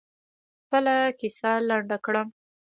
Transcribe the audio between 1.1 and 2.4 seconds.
کیسه لنډه کړم.